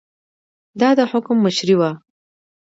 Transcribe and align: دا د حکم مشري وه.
دا 0.79 0.89
د 0.97 1.01
حکم 1.11 1.35
مشري 1.45 1.75
وه. 1.79 1.91